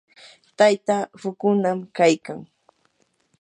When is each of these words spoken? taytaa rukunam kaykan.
taytaa 0.57 1.03
rukunam 1.21 1.79
kaykan. 1.97 2.39